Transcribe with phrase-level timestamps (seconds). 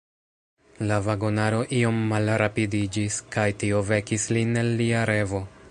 [0.91, 5.45] La vagonaro iom malrapidiĝis, kaj tio vekis lin el lia revo.